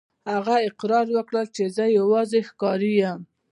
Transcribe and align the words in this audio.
هغه 0.31 0.55
اقرار 0.67 1.05
وکړ 1.17 1.43
چې 1.55 1.63
زه 1.75 1.83
یوازې 1.97 2.39
ښکاري 2.49 2.91
یم. 3.01 3.19